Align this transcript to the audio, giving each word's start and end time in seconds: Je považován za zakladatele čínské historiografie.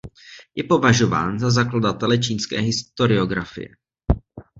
Je 0.55 0.63
považován 0.63 1.39
za 1.39 1.51
zakladatele 1.51 2.17
čínské 2.19 2.59
historiografie. 2.59 3.69